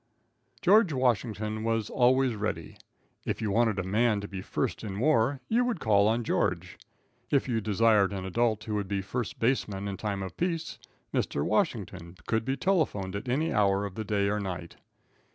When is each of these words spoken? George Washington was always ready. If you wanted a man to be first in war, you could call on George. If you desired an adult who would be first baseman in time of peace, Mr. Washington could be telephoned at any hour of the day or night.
George 0.63 0.91
Washington 0.91 1.63
was 1.63 1.87
always 1.87 2.33
ready. 2.33 2.75
If 3.23 3.39
you 3.39 3.51
wanted 3.51 3.77
a 3.77 3.83
man 3.83 4.19
to 4.21 4.27
be 4.27 4.41
first 4.41 4.83
in 4.83 4.97
war, 4.99 5.41
you 5.47 5.63
could 5.63 5.79
call 5.79 6.07
on 6.07 6.23
George. 6.23 6.79
If 7.29 7.47
you 7.47 7.61
desired 7.61 8.11
an 8.11 8.25
adult 8.25 8.63
who 8.63 8.73
would 8.73 8.87
be 8.87 9.03
first 9.03 9.37
baseman 9.39 9.87
in 9.87 9.97
time 9.97 10.23
of 10.23 10.35
peace, 10.37 10.79
Mr. 11.13 11.45
Washington 11.45 12.15
could 12.25 12.45
be 12.45 12.57
telephoned 12.57 13.15
at 13.15 13.29
any 13.29 13.53
hour 13.53 13.85
of 13.85 13.93
the 13.93 14.03
day 14.03 14.27
or 14.27 14.39
night. 14.39 14.75